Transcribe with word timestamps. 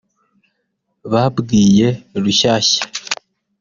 babwiye 1.11 1.87
rushyashya 2.23 2.81